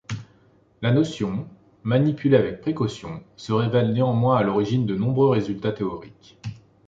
La 0.81 0.91
notion, 0.91 1.47
manipulée 1.83 2.35
avec 2.35 2.61
précaution, 2.61 3.21
se 3.35 3.53
révèle 3.53 3.93
néanmoins 3.93 4.35
à 4.37 4.41
l'origine 4.41 4.87
de 4.87 4.95
nombreux 4.95 5.29
résultats 5.29 5.73
théoriques. 5.73 6.39